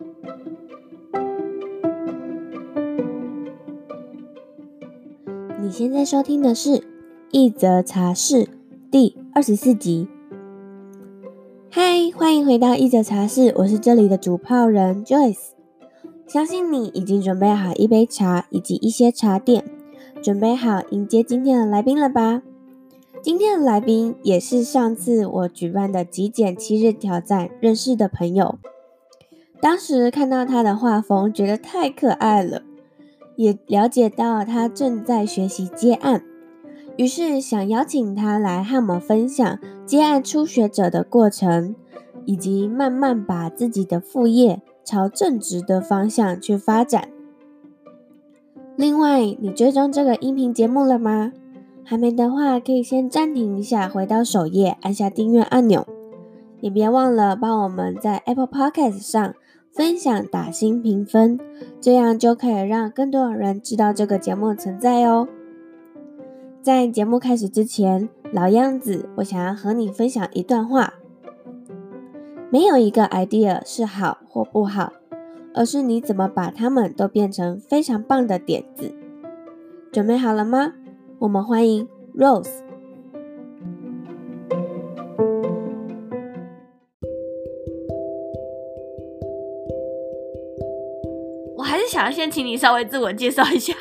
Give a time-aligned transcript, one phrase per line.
[0.00, 0.06] 你
[5.72, 6.70] 现在收听的是
[7.32, 8.44] 《一则茶室》
[8.92, 10.06] 第二十四集。
[11.68, 15.48] 嗨，欢迎回到《一则茶室》，我是这里的主炮人 Joyce。
[16.28, 19.64] 相信你已经准备好一杯茶以及一些茶点，
[20.22, 22.42] 准备好迎接今天的来宾了吧？
[23.20, 28.60] 今天的来宾也是上次我举办的极简七日挑战认识的朋友。
[29.60, 32.62] 当时看到他的画风，觉得太可爱了。
[33.36, 36.24] 也了解到他正在学习接案，
[36.96, 41.76] 于是想邀请他来和我们分享接案初学者的过程，
[42.24, 47.08] 以及慢慢把自己的副业朝正职的方向去发展。
[48.74, 51.32] 另外，你追踪这个音频节目了吗？
[51.84, 55.86] 还没的话，可以先暂停一下，回到首页，按下订阅按钮。
[56.60, 59.34] 也别忘了帮我们在 Apple Podcast 上。
[59.78, 61.38] 分享、打星评分，
[61.80, 65.28] 这样就可以让更多的人知道这个节目存在哦。
[66.60, 70.94] 在节目开始之前，老样子，我想要和你分享一段话：
[72.50, 74.94] 没有一个 idea 是好或不好，
[75.54, 78.92] 而是你怎么把它们都变成非常棒的点子。
[79.92, 80.72] 准备好了吗？
[81.20, 82.67] 我们欢迎 Rose。
[91.88, 93.74] 想要先请你稍微自我介绍一下。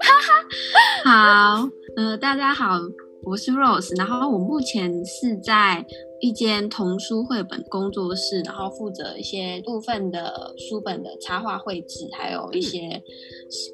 [1.04, 2.78] 好，呃，大家好，
[3.24, 5.84] 我是 Rose，然后我目前是在
[6.20, 13.02] 一间童书绘本工作室，然后负责一些部分的书本的插画绘制，还有一些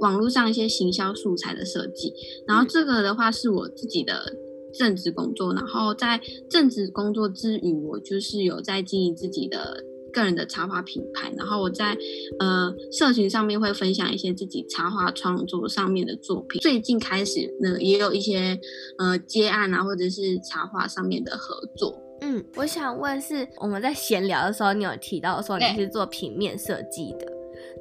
[0.00, 2.12] 网络上一些行销素材的设计。
[2.48, 4.24] 然后这个的话是我自己的
[4.74, 9.84] 正职工作，然后在正职工作之余，我就是有在经营自己的。
[10.12, 11.96] 个人的插画品牌，然后我在
[12.38, 16.60] 呃社群上面会分享一些自己插画创作上面的作品。
[16.60, 18.58] 最近开始呢，也有一些
[18.98, 21.98] 呃接案啊，或者是插画上面的合作。
[22.20, 27.26] 嗯，我想问是我们在闲聊的时候，你有提到说你是做平面设计的，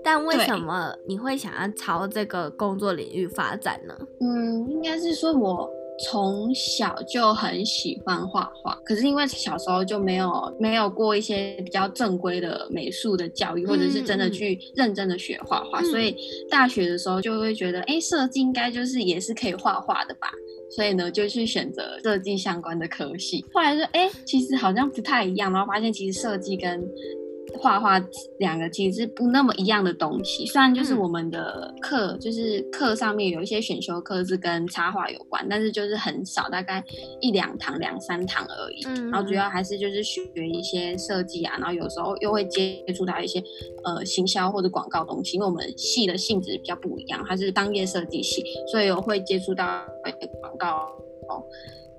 [0.03, 3.95] 但为什么你会想要朝这个工作领域发展呢？
[4.19, 5.69] 嗯，应该是说我。
[6.03, 16.15] 从小就很喜欢画画，可是因为小时候就没有没有过一些比较正规的美术的教育，或者是真的去认真的学画画，嗯，所以
[16.49, 20.29] 大学的时候就会觉得，哎，设计应该就是也是可以画画的吧，
[20.75, 23.45] 所以呢就去选择设计相关的科系。
[23.53, 26.81] 后来说，哎，其实好像不太一样，然后发现其实设计跟
[27.59, 28.01] 画画
[28.39, 36.83] 两个其实是不那么一样的东西，虽然就是我们的课，就是课上面有一些选修课是跟插画有关，但是就是很少，大概
[37.19, 38.81] 一两堂、两三堂而已。
[39.09, 43.41] 然后主要还是就是学一些设计啊，然后有时候又会接触到一些
[43.83, 49.85] 呃行销或者广告东西，因为我们系的性质比较不一样，它是商业设计系，所以我会接触到
[50.41, 50.85] 广告
[51.29, 51.43] 哦。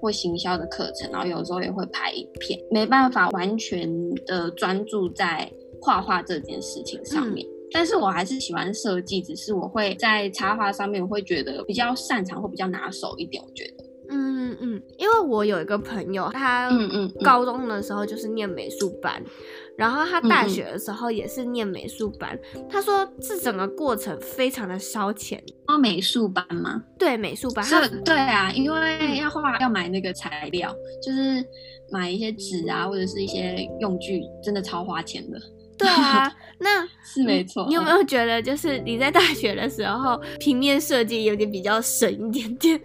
[0.03, 3.89] 或行销的课程，然后有时候也会拍影片，没办法完全
[4.27, 5.49] 的专注在
[5.81, 7.47] 画画这件事情上面。
[7.47, 13.41] 嗯、但是我还是喜欢设计，只是我会在插画上面，我会觉得比较擅长或比较拿手一点。
[13.41, 19.23] 我觉得，嗯嗯，因为我有一个朋友，他嗯嗯高中的时候就是念美术班。
[19.23, 19.33] 嗯嗯嗯
[19.79, 25.43] 然后他大学的时候也是念美术班，嗯、他说这整个过程非常的烧钱。
[25.67, 26.83] 哦，美术班吗？
[26.99, 27.65] 对，美术班。
[27.65, 31.45] 是，对啊，因为要画要买那个材料，就是
[31.91, 35.41] 买一些纸啊，或者是一些用具，真的超花钱的。
[35.79, 37.67] 对啊，那 是没错。
[37.67, 42.81] 你有没有觉得，就是你在大学的时候，平面设计有点比较省一点点？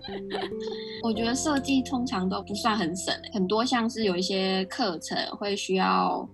[1.04, 6.28] 我觉得设计通常都不算很省，很多像是有一些课程会需要。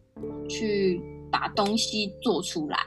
[0.50, 1.02] 去
[1.32, 2.78] 把东西做出来，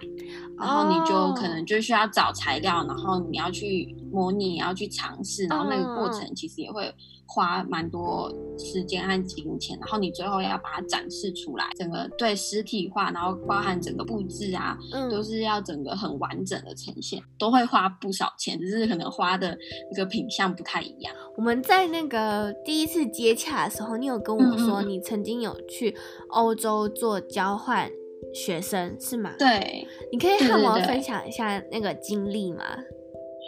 [0.58, 6.92] 然后你就可能就需要找材料，然后你要去模拟，你要去尝试，然后那个过程其实也会
[7.26, 14.78] 花蛮多时间和金钱，然后你最后要把它展示出来，整个对实体化，然后包含整个布置啊，
[15.10, 19.56] 都是要整个很完整的呈现，都会花不少钱，只是可能花的
[19.90, 21.14] 那个品相不太一样。
[21.36, 25.94] 我们在那个第一次接洽的时候，你有跟我说你曾经有去
[26.30, 27.90] 欧洲做交换
[28.36, 29.34] 学生是吗？
[29.38, 32.64] 对，你可以和我分享一下那个经历吗？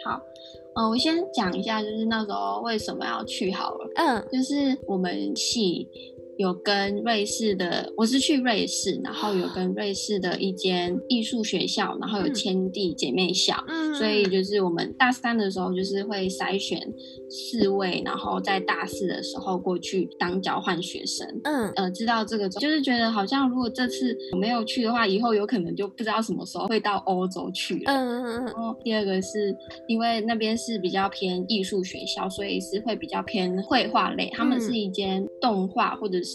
[0.03, 0.19] 好，
[0.75, 3.87] 嗯、呃，我先讲一下，就是那时候为什么要去好了。
[3.95, 5.87] 嗯，就是我们系
[6.39, 16.81] 有跟瑞士的，我是去瑞士，然后有跟瑞士的一间艺术学校，然后有签地姐妹校，嗯，所以就是我们大三的时候就是会筛选
[17.29, 28.45] 四位，然后在大四的时候过去当交换学生，嗯，呃，知道这个就是觉得好像如果这次我没有去的话，以后有可能就不知道什么时候会到欧洲去了，嗯嗯嗯。
[28.45, 29.53] 然后第二个是
[29.89, 36.28] 因为那边是比较偏艺术学校，所以是会比较偏绘画类，他们是一间动画或者是。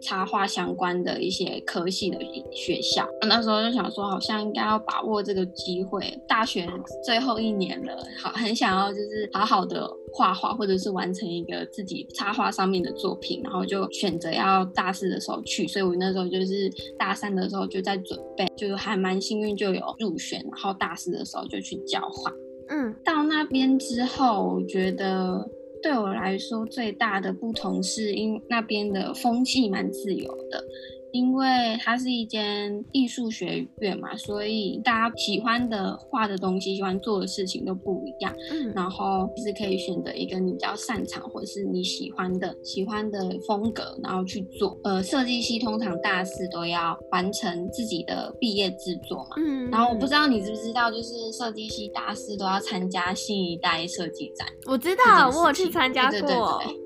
[0.00, 2.18] 插画相关的一些科系的
[2.50, 6.20] 学校，那时候就想说，好像应该要把握这个机会。
[6.26, 6.68] 大学
[7.04, 15.68] 最后一年了，好，很想要就是好好的画画，或者是完成一个自己插画上面的作品，然后就选择要大四的时候去。
[15.68, 22.34] 所以我那时候就是大三的时候就在准备，就还蛮幸运就有入选，然后大四的时候就去交换。
[22.70, 25.48] 嗯，到那边之后，我觉得。
[25.82, 30.64] 对我来说，最大的不同是因那边的风气蛮自由的。
[31.12, 38.34] 因为它是一间艺术学院嘛，所以大家喜欢的画的东西、喜欢做的事情都不一样。
[38.50, 44.78] 嗯，然后就是可以选择一个你比较擅长或者是你喜欢的、喜欢的风格，然后去做。
[44.84, 49.36] 呃，设计系通常大四都要完成自己的毕业制作嘛。
[49.36, 54.48] 嗯，然后我不知道你知不知道，就是设计系大四都要参加新一代设计展。
[54.66, 56.12] 我知道，我有去参加过。
[56.12, 56.82] 对对对对。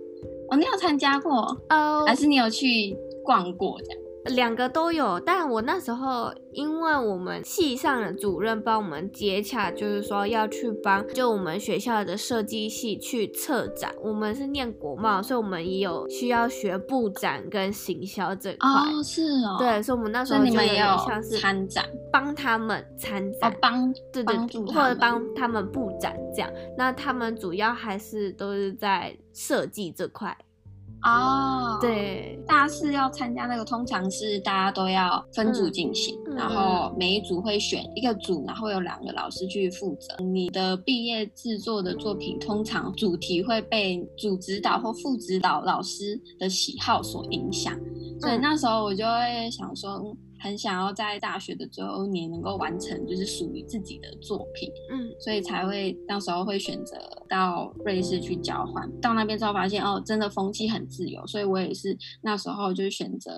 [0.51, 1.57] 哦，你有参加过？
[1.71, 4.01] 哦，还是你有去逛过这样？
[4.29, 13.95] 两个都有，但我那时候因为我们系上的主任帮我们接洽，就是说要去帮就我们学校的设计系去策展。
[14.03, 18.69] 我们是念国贸，所以我们也有需要学布展跟行销这块。
[18.69, 19.57] 哦，是哦。
[19.59, 24.37] 对，所以我们那时候就有点像是参展，帮他们参展，哦，帮对对，
[24.73, 26.51] 或者帮他们布展这样。
[26.77, 30.37] 那他们主要还是都是在设计这块。
[31.03, 40.17] 哦，oh, 对，大四要参加那个，通常是大家都要分组进行，嗯、然后每一组会选一个组，然后有两个老师去负责。
[40.25, 47.75] 你的毕业制作的作品，通常主题会被主指导或副指导老师的喜好所影响，
[48.21, 50.17] 所以那时候我就会想说。
[50.47, 56.97] 很想要在大学的最后一年能够完成，就是属于自己的作品，嗯，所以才会那时候会选择
[57.29, 58.89] 到瑞士去交换。
[59.01, 63.33] 到那边之后发现，哦，真的风气很自由，所以我也是那时候就选择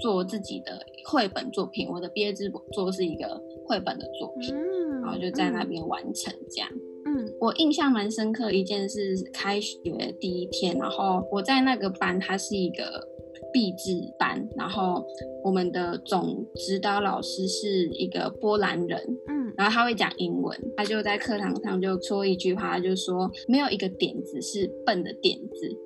[0.00, 1.88] 做自己的绘本作品。
[1.88, 6.68] 我的毕业制作是一个绘本的作品，嗯，然后就在那边完成这样。
[7.06, 9.78] 嗯，我印象蛮深刻的一件事，开学
[10.20, 13.08] 第一天，然后我在那个班，它是一个。
[13.52, 15.04] 毕制班，然后
[15.42, 25.76] 我们的总指导老师是一个波兰人，嗯，然后他会讲英文，他就在课堂上就说一句话，他就说没有一个点子是笨的点子。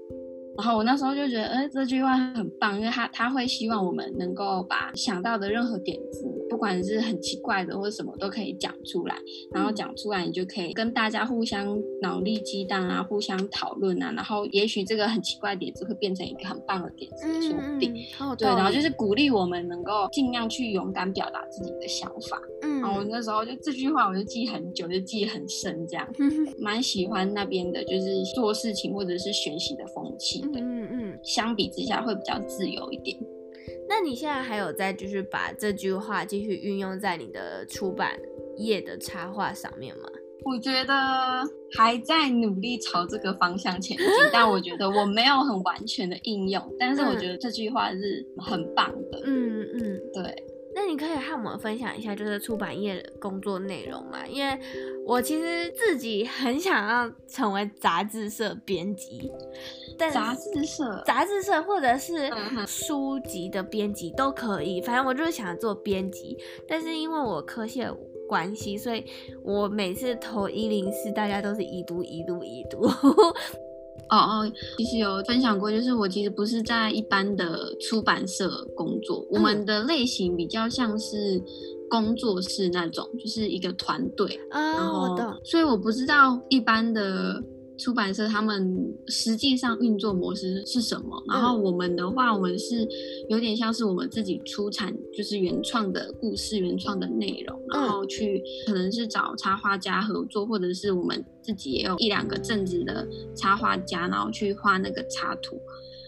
[0.57, 6.34] 然后我那时候就觉得，哎，这句话很棒，因为他他会希望我们能够把想到的任何点子，不
[6.65, 9.15] 管是很奇怪的或者什么，都可以讲出来。
[9.53, 14.11] 然后讲出来，你就可以跟大家互相脑力激荡啊，互相讨论啊。
[14.17, 17.95] 然后也许这个很奇怪的点子会变成一个很棒的点子，说不定。
[18.19, 22.41] 嗯、对，然后就是鼓励我们能够尽量去勇敢表达自己的想法。
[22.63, 26.09] 嗯，然后我那时候就这句话我就记很久，就记很深，这样，
[26.59, 30.41] 蛮喜欢那边的，就是做事情或者是学习的风气。
[30.55, 33.19] 嗯嗯嗯，相比之下会比较自由一点。
[33.95, 38.19] 那你现在还有在就是把这句话继续运用在你的出版
[38.57, 40.09] 业的插画上面吗？
[40.45, 40.95] 我觉得
[41.79, 46.61] 还在努力朝这个方向前进，但我觉得我没有很完全的应用。
[46.77, 49.23] 但是我觉得这句话是很棒的。
[49.25, 50.45] 嗯嗯，对。
[50.75, 54.27] 那你可以和我们分享一下，就是出版业的工作内容嘛？
[54.27, 54.59] 因为
[55.07, 59.31] 我其实自己很想要成为杂志社编辑，
[59.99, 62.31] 但杂志社、杂志社或者是
[62.67, 66.37] 书籍的编辑都可以，反正我就是想做编辑。
[66.67, 67.97] 但是因为我科系的
[68.29, 69.05] 关系，所以
[69.45, 72.91] 我每次投一零四，大家都是一读、一读、一读。
[74.11, 81.43] 哦哦，其实有分享过，就是我其实不是在一般的出版社工作，嗯、我们的类型比较像是
[81.89, 84.39] 工作室那种，就是一个团队。
[84.51, 85.35] 啊、哦，我懂。
[85.45, 87.43] 所以我不知道一般的。
[87.77, 91.21] 出版社他们实际上运作模式是什么？
[91.29, 92.87] 然后我们的话，我们是
[93.29, 105.59] 有点像是我们自己出产，就是原创的故事、原创的内容，然后去可能是找插画家合作，或者是我们自己也有一两个正职的插画家，然后去画那个插图，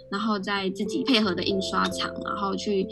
[0.09, 2.87] 然后再自己配合的印刷厂，然后去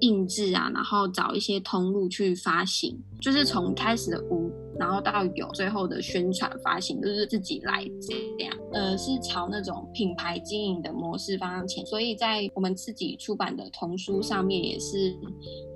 [0.00, 4.50] 印制啊，然后找一些通路去发行，就是从开始的无。
[4.78, 15.16] 然后到有最后的宣传发行就是自己来这样，呃，是朝那种品牌经营的模式方向前，所以在我们自己出版的童书上面也是，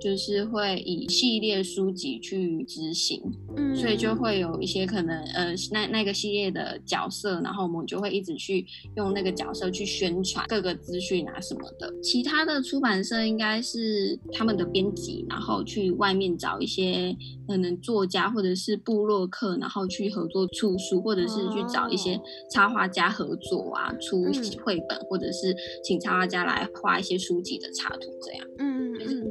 [0.01, 3.21] 就是会以系列书籍去执行，
[3.55, 8.65] 嗯，所以就会有一些可能，呃，那那个系列的角色，然后我们就会一直去
[8.95, 11.93] 用那个角色去宣传各个资讯啊什么的。
[12.01, 17.15] 其他的出版社应该是他们的编辑，然后去外面找一些
[17.47, 24.23] 可能作家或者是部落客，然后去合作出书，或者是去找一些插画家合作啊，出
[24.63, 28.47] 绘本，或者是请插画家来画一些书籍的插图，这样。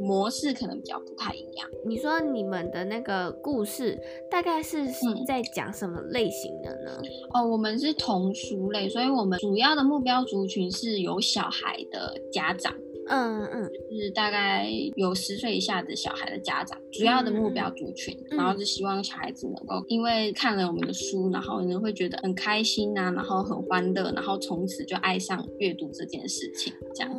[0.01, 1.69] 模式可能比较不太一样。
[1.87, 3.99] 你说你们的那个故事
[4.31, 4.87] 大概是
[5.27, 7.01] 在讲什么类型的呢？
[7.01, 12.75] 嗯、哦，我们是童书类，所以我们主要的目标族群是有小孩的家长。
[13.13, 27.11] 嗯嗯，就是大概有十岁以下的小孩的家长，主要的目标族群，嗯、然后是希望小孩子能够因为看了我们的书，然后呢会觉得很开心啊，然后很欢乐，然后从此就爱上阅读这件事情，这样。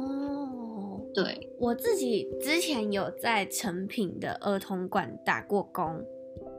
[1.11, 6.03] 哦，对，我自己之前有在成品的儿童馆打过工，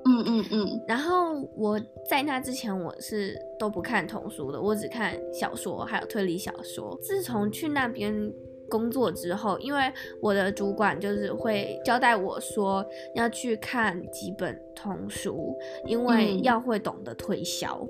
[0.05, 8.33] 嗯嗯嗯，然后我在那之前我是都不看童书的，我只看小说还有推理小说，自从去那边。
[8.71, 9.93] 工作之后，因为
[10.23, 12.83] 我的主管就是会交代我说
[13.15, 15.55] 要去看几本童书，
[15.85, 17.79] 因为要会懂得推销。
[17.83, 17.89] 嗯、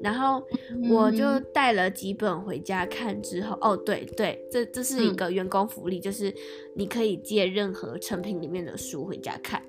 [0.00, 0.42] 然后
[0.90, 3.20] 我就带了几本回家看。
[3.22, 6.34] 之后，嗯、哦，对对，这这是一个员工福利，嗯、就是
[6.74, 9.62] 你可以借任何成品里面的书回家看。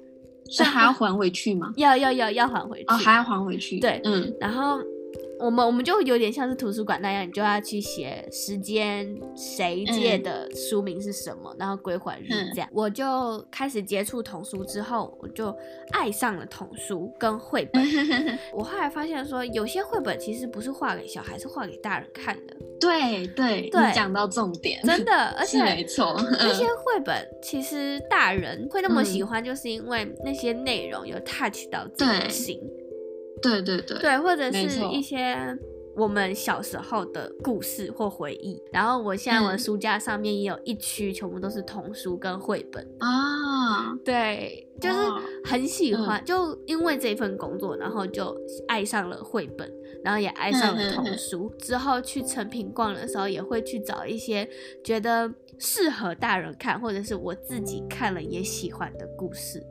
[0.49, 1.73] 是还要还回去吗？
[1.77, 2.85] 要要要要还回去。
[2.87, 3.79] 哦，还要还回去。
[3.79, 4.79] 对，嗯，然后。
[5.45, 12.67] 我们我们就有点像是图书馆那样，你就要去写时间、谁借的书名是什么，嗯、然后归还日这样。
[12.67, 15.55] 嗯、我就开始接触童书之后，我就
[15.91, 17.85] 爱上了童书跟绘本。
[18.51, 22.55] 我后来发现说，有些绘本其实不是画给小孩，是画给大人看的。
[22.79, 32.59] 对对对，你讲到重点，真的，而且 没错， 那些绘本其实大人会那么喜欢，就是因为那些内容有 touch 到自己的心。
[33.45, 35.57] 对对对，对，或者是一些
[35.95, 38.61] 我们小时候的故事或回忆。
[38.71, 43.93] 然后我现在我的书架上面也有一区，全部都是童书跟绘本啊。
[44.03, 44.95] 对，就是
[45.45, 48.35] 很喜欢，就因为这份工作，然后就
[48.67, 49.71] 爱上了绘本，
[50.03, 51.51] 然后也爱上了童书。
[51.57, 54.47] 之后去成品逛的时候，也会去找一些
[54.83, 59.63] 觉得适合大人看，或者是我自己看了也喜欢的故事。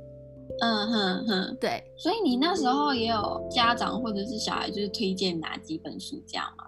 [0.60, 6.64] 嗯哼哼，对，所以你那时候也有家长或者是小孩，就是推荐哪几本书这样吗？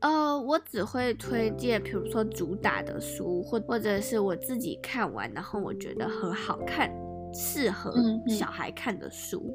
[0.00, 6.90] 呃，我只会推荐，比如说主打的书，或或者是我自己看完，然后我觉得很好看，
[7.34, 7.92] 适合
[8.26, 9.54] 小孩看的书。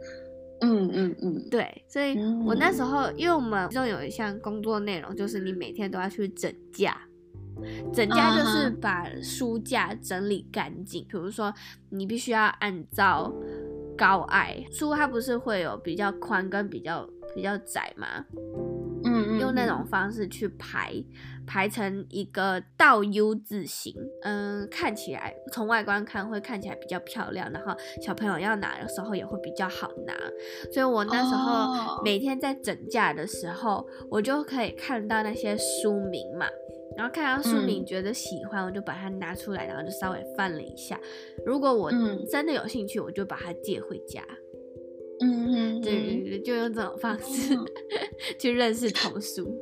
[0.62, 6.96] 嗯嗯嗯，对，所以我那时候，因为我们其中有一项工作内容，就是你每天都要去整架。
[7.94, 11.54] 整架就是把书架整理干净，比如说
[11.90, 13.34] 你必须要按照
[13.98, 18.26] 高矮书，它不是会有比较宽跟比较比较窄吗？
[19.08, 20.92] 嗯，用那种方式去排，
[21.46, 30.14] 排成一个倒 U 字形，嗯，看起来从外观看会看起来比较漂亮，然后小朋友要拿的时候也会比较好拿。
[30.74, 36.48] 所以我那时候每天在整架的时候，我就可以看到那些书名嘛。
[36.98, 41.00] 然后看到书名觉得喜欢，嗯、我就把它拿出来，然后就稍微翻了一下。
[41.46, 41.92] 如果我
[42.30, 44.24] 真的有兴趣，嗯、我就把它借回家。
[45.22, 47.66] 嗯，对对对，就用这种方式、嗯、
[48.38, 49.58] 去认识童书，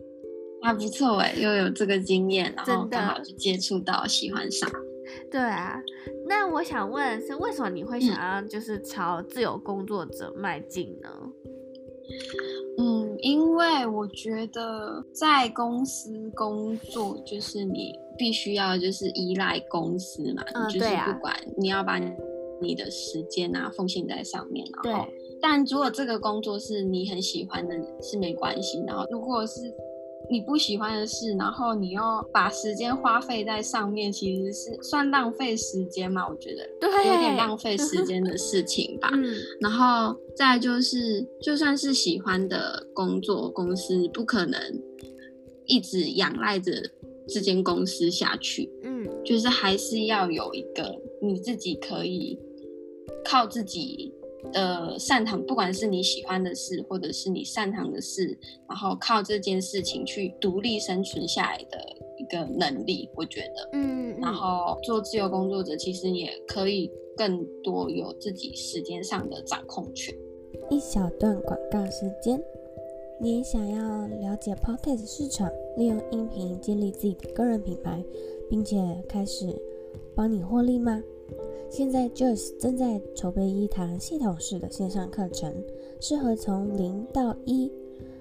[0.62, 4.70] 还不错哎，又有这个经验，然后刚好就接触到喜欢上。
[5.30, 5.78] 对啊，
[6.26, 11.10] 那我想问的是，为什么你会想要就是朝自由工作者迈进呢？
[12.78, 21.98] 嗯，因为我觉得在公司工作，就是你必须要就是依赖公司嘛，嗯、就是不管你要把
[22.60, 28.82] 你的时间啊奉献在上面，然后，对但如果这个工作是你很喜欢的，是没关系。
[28.86, 29.72] 然后，如果是
[30.30, 32.00] 你不喜欢的事，然后你又
[32.32, 36.26] 把时间花费在上面，其实是算浪费时间嘛？
[36.26, 39.10] 我觉得对，有点浪费时间的事情吧。
[39.14, 44.58] 嗯，然后再就是，就算是喜欢的工作公司，不可能
[45.66, 46.72] 一直仰赖着
[47.28, 48.70] 这间公司下去。
[48.82, 52.38] 嗯，就是还是要有一个你自己可以
[53.24, 54.13] 靠自己。
[54.52, 61.78] 呃，擅长，不管是你喜欢的事，或者是你擅长的事，然后靠这件事情去独立生存下来的
[62.18, 70.14] 一个能力，我觉得，嗯，嗯，然后做自由工作者，其实也可以更多有自己时间上的掌控权。
[70.70, 72.42] 一小段广告时间。
[73.20, 78.04] 你想要了解 Podcast 市场，利用音频建立自己的个人品牌，
[78.50, 78.76] 并且
[79.08, 79.46] 开始
[80.16, 81.00] 帮你获利吗？
[81.76, 85.52] 现在 Joyce 正在筹备一堂系统式的线上课程，
[85.98, 87.68] 适合从零到一，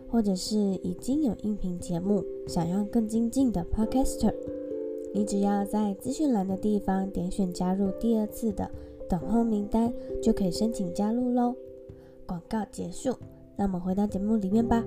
[0.10, 4.34] 或者是已经有音频节目，想要更精进的 Podcaster。
[5.14, 8.68] 你只要在资讯栏的地方点选加入第二次的
[9.08, 11.56] 等候名单，就可以申请加入喽。
[12.26, 13.16] 广告结束，
[13.56, 14.84] 那我们回到节目里面吧。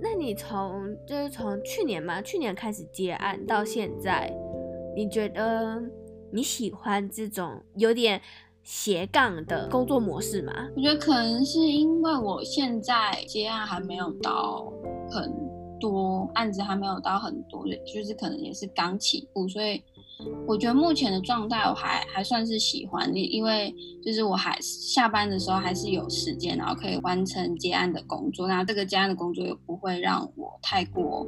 [0.00, 4.28] 那你从就是从去年嘛，去年开始接案到现在，
[4.96, 5.80] 你觉得
[6.32, 8.20] 你喜欢这种有点
[8.62, 10.52] 斜杠的工作模式吗？
[10.76, 14.72] 我觉得可能是因为我现在接案还没有到
[15.10, 15.50] 很。
[15.80, 19.82] 多案子还没有到很多，就是可能也是刚起步，所以
[20.46, 31.26] 我觉得目前的状态我还还算是喜欢，因为就是我还下班的时候还是有时间，然后可以完成接案的工作，那这个接案的工作也不会让我太过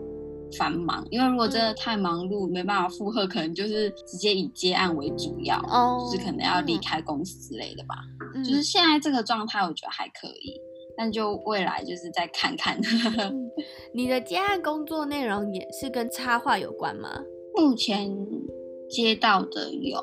[0.59, 7.97] 繁忙，因为如果真的太忙碌，没办法负荷，可能就是直接以接案为主要，就是可能要离开公司之类的吧。
[8.45, 10.61] 就是现在这个状态，我觉得还可以。
[10.95, 12.79] 但就未来就是再看看。
[13.95, 17.09] 你的接案工作内容也是跟插画有关吗？
[17.55, 18.15] 目前
[18.91, 19.99] 接到的有，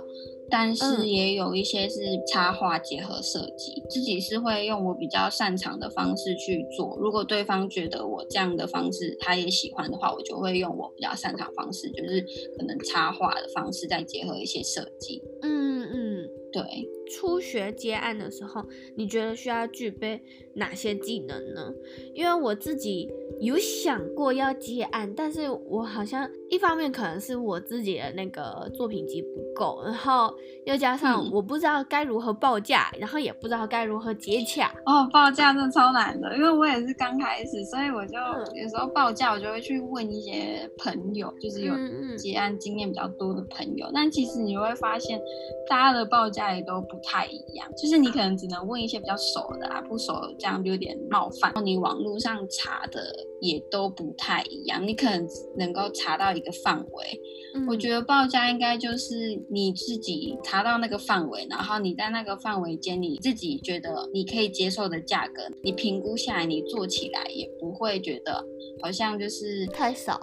[0.49, 1.99] 但是也有一些是
[2.31, 3.83] 插画结合设计。
[3.89, 6.97] 自己是会用我比较擅长的方式去做。
[6.99, 12.21] 如果对方觉得我这样的方式他也喜欢的话，我就会用我比较擅长的方式，就是
[12.57, 15.21] 可能插画的方式再结合一些设计。
[15.41, 16.63] 嗯嗯，对。
[17.09, 18.63] 初学接案的时候，
[18.95, 20.21] 你觉得需要具备
[20.53, 21.73] 哪些技能呢？
[22.13, 30.31] 因为我自己有想过要接案，但是我好像一方面可能是我自己的那个作品集不够，然后
[30.65, 34.71] 又加上我不知道该如何报价，然后也不知道该如何接洽。
[34.85, 38.17] 哦，报价真的超难的，因为我也是刚开始，所以我就
[38.55, 41.73] 有时候报价我就会去问一些朋友，就是有
[42.17, 43.89] 接案经验比较多的朋友。
[43.93, 45.19] 但其实你会发现，
[45.67, 46.98] 大家的报价也都不。
[46.99, 51.51] 不太一样，就是你可能只能问一些比较熟的啊，不熟这样就有点冒犯。
[51.51, 53.01] 然后你网络上查的
[53.39, 55.27] 也都不太一样，你可能
[55.57, 57.21] 能够查到一个范围。
[57.55, 57.67] 嗯。
[57.67, 68.43] 我觉得报价应该就是你自己查到那个范围，然后你在那个范围间你自己觉得你可以接受的价格，你评估下来，你做起来也不会觉得
[68.81, 70.19] 好像就是太少，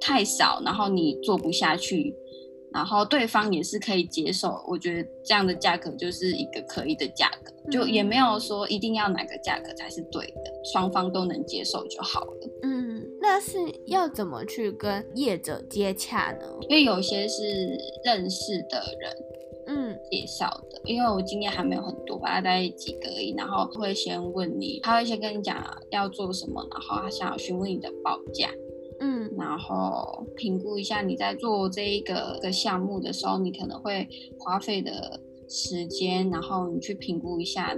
[0.00, 2.14] 太少，然后你做不下去。
[2.74, 12.50] 然后对方也是可以接受，我觉得这样的价格就是一个可以的价格，就也没有说一定要哪个价格才是对的，双方都能接受就好了。
[12.64, 13.56] 嗯，那是
[13.86, 16.46] 要怎么去跟业者接洽呢？
[16.68, 19.16] 因为有些是认识的人，
[19.68, 20.82] 嗯，介绍的。
[20.84, 23.32] 因为我经验还没有很多吧，大概几个而已。
[23.38, 28.50] 然后会先问你，他会先跟你讲要做什么，然后他想要询问你的报价。
[29.36, 37.74] 嗯，然后评估一下你在做这一个个项目的时候，你可能会花费的时间，然后你去评估一下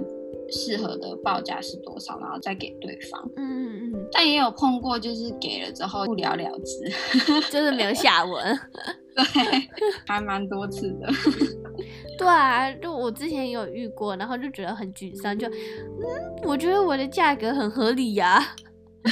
[0.49, 3.29] 适合的报价是多少，然后再给对方。
[3.35, 4.07] 嗯嗯嗯。
[4.11, 6.89] 但也有碰过，就是给了之后不了了之，
[7.51, 8.59] 就是没有下文。
[9.17, 9.23] 对，
[10.05, 11.09] 还蛮多次的。
[12.19, 15.55] 对啊，就我之前也有遇过，然后就觉得很沮丧，就嗯，
[16.43, 18.55] 我觉得我的价格很合理呀、啊。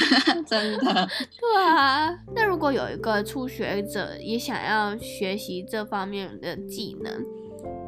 [0.46, 1.08] 真的，
[1.40, 2.10] 对啊。
[2.34, 7.24] 那如果有一个初学者也想要学习这方面的技能，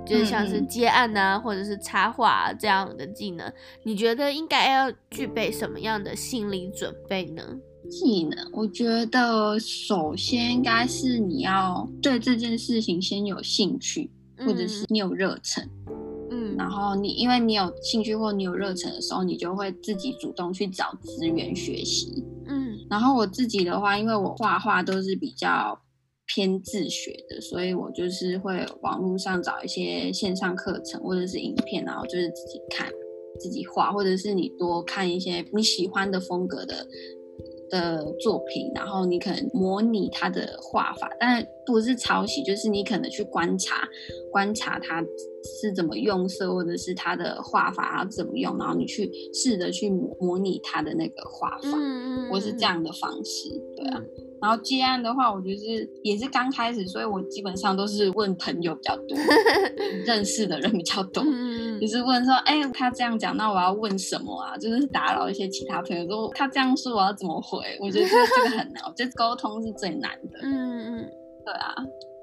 [0.06, 7.42] 就是像是接案啊，嗯、或者是插画、啊、这样的技能，你觉得应该要具备什么样的心理准备呢？
[7.90, 15.66] 技能，我觉得首先应该是你要对这件事情先有兴趣，或者是你有热忱。
[16.58, 22.24] 然后你因为你有兴趣或你有热忱的时候，你就会自己主动去找资源学习。
[22.46, 25.78] 嗯，然后我自己的话，因为我画画都是比较
[26.26, 32.88] 偏自学的，所以我就是会网络上找一些线上课程或者是影片，然后就是自己看、
[33.38, 36.86] 自己画，或者是你多看一些你喜欢的风格的
[37.70, 43.88] 的作品，然后你可能模拟他的画法，但不是抄袭，就是你可能去观察
[44.32, 45.02] 观察它。
[45.44, 54.02] 是怎么用色，或者是他的画法要怎么用，然后你去试着去模模拟他的那个画法，嗯，我是这样的方式，对啊。
[54.40, 59.18] 然后接案的话，我就是也是刚开始，所以我基本上都是问朋友比较多，
[60.06, 61.24] 认识的人比较多，
[61.80, 64.56] 就是问说，哎，他这样讲，那我要问什么啊？
[64.56, 67.58] 就是打扰一些其他朋友，说他这样说，我要怎么回？
[67.80, 71.10] 我觉得这个很难，我觉得沟通是最难的，嗯嗯，
[71.44, 71.74] 对啊。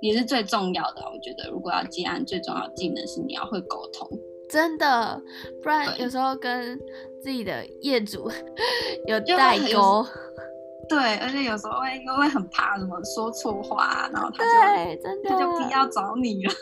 [0.06, 4.08] 也是最重要的，我觉得如果要接案，最重要的技能是你要会沟通。
[4.48, 5.22] 真的，
[5.64, 6.80] 不然有时候跟
[7.22, 8.30] 自己的业主
[9.08, 10.06] 有代沟。
[10.88, 16.54] 对，而且有时候会因为很怕什么说错话，然后他就真的他就不要找你了。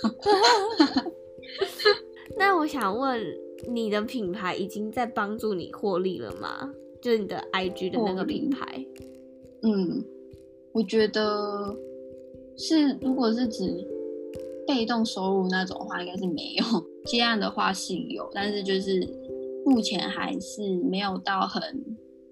[2.40, 3.22] 那我想问，
[3.68, 6.74] 你的品牌已经在帮助你获利了吗？
[7.02, 8.86] 就是你的 IG 的那个品牌。
[9.62, 10.02] 嗯，
[10.72, 11.76] 我觉得
[12.58, 13.88] 是，如果是指
[14.68, 16.64] 被动收入那种的话，应该是没有。
[17.06, 19.08] 接案的话是有，但是就是
[19.66, 21.62] 目前还是没有到很。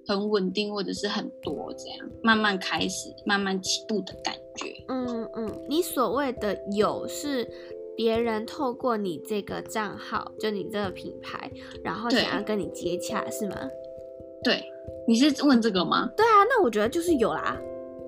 [0.08, 4.84] 很稳定，或者是很多这样，慢慢开始，慢慢起步的感觉。
[4.88, 7.48] 嗯嗯，你所谓的有是
[7.96, 11.50] 别人透过你这个账号，就你这个品牌，
[11.84, 13.56] 然后想要跟你接洽，是吗？
[14.44, 14.62] 对，
[15.08, 16.12] 你是问这个吗？
[16.18, 17.58] 对啊，那我觉得就是有啦。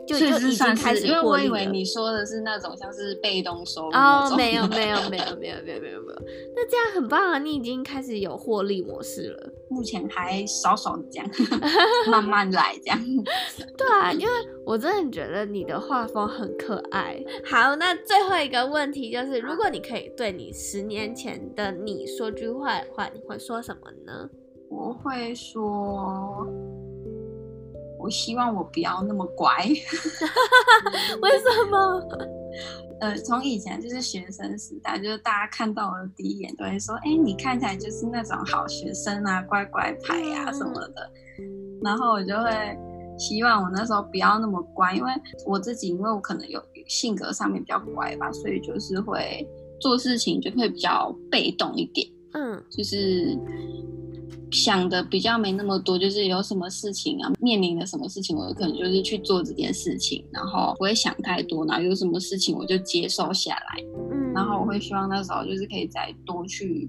[0.06, 6.22] 就就已经开始，因为我以为你说的是那种像是被动收入哦，没有没有没有没有没有没有没有，
[6.56, 7.39] 那这样很棒啊！
[7.39, 9.50] 你已经开始有获利模式了。
[9.70, 11.30] 目前还少少的这样，
[12.12, 13.00] 慢慢来这样。
[13.78, 14.32] 对啊，因为
[14.66, 17.20] 我真的觉得你的画风很可爱。
[17.46, 24.30] 好，那最后一个问题就是，如果你可以对你十年前的你说句话的话，你会说什么呢？
[24.70, 26.48] 我会说。
[28.04, 29.50] 我希望我不要那么乖，
[31.22, 32.08] 为什么？
[33.00, 41.12] 呃，从以前就是学生时代，就是大家看到我的第一眼都会说：“哎、欸，你看起来就是那种好学生啊，乖乖牌啊什么的。
[41.39, 41.44] 嗯”
[41.84, 42.78] 然后我就会
[43.18, 45.12] 希望我那时候不要那么乖，因为
[45.46, 49.46] 我自己，因为我可能有性格上面比较乖吧，所以就是会
[49.82, 52.08] 做事情就会比较被动一点。
[52.34, 53.38] 嗯，就是。
[54.52, 66.88] 想的比较没那么多，就是有什么事情啊，面临的什么事情，我可能就是去做这件事情，然后不会想太多，然后有什么事情我就接受下来，嗯，然后我会希望那时候就是可以再多去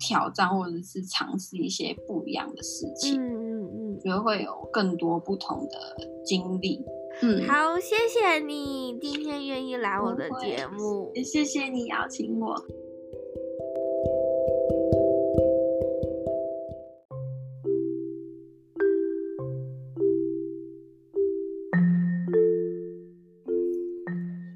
[0.00, 6.80] 挑战或者是尝试一些不一样的事情，嗯嗯嗯，觉得会有更多不同的经历，
[7.22, 12.56] 嗯，好，谢谢你今天愿意来我的节目，也谢谢你邀请我。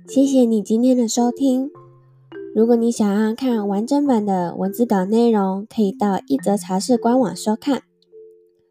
[0.09, 1.71] 谢谢你今天的收听。
[2.55, 7.83] 如果你想要看完整版的文字稿内容，可以到一则茶室官网收看。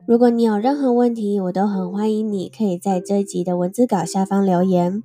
[0.08, 5.04] 如果你有任何问题，我都很欢迎你可以在这一集的文字稿下方留言。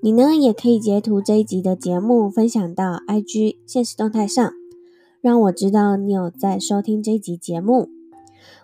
[0.00, 4.52] 你呢，也可以截图这一集的节目分享到 IG 现实动态上，
[5.20, 7.88] 让我知道你有在收听这一集节目。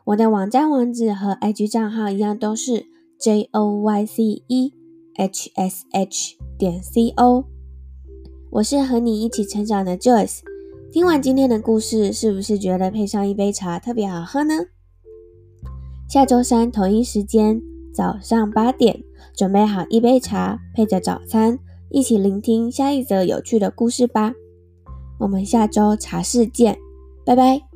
[0.05, 2.87] 我的网站网址和 IG 账号一样，都是
[3.19, 4.73] J O Y C E
[5.16, 7.44] HSH 点 CO，
[8.51, 10.40] 我是和你一起成长的 Joyce。
[10.90, 14.55] 听完今天的故事，是不是觉得配上一杯茶特别好喝呢？
[16.09, 17.61] 下周三同一时间
[17.94, 19.03] 早上八点，
[19.35, 21.59] 准备好一杯茶，配着早餐，
[21.90, 24.33] 一起聆听下一则有趣的故事吧。
[25.18, 26.77] 我们下周茶室见，
[27.25, 27.72] 拜拜。